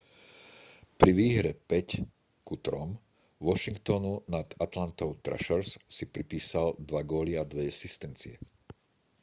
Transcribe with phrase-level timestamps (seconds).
[0.99, 2.09] pri výhre 5:3
[3.47, 8.35] washingtonu nad atlantou thrashers si pripísal 2 góly a 2 asistencie